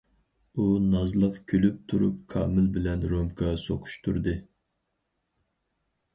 [0.53, 0.63] ئۇ
[0.93, 4.35] نازلىق كۈلۈپ تۇرۇپ كامىل بىلەن رومكا سوقۇشتۇردى.